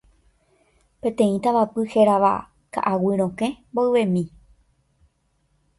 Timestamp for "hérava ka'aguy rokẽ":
1.93-3.51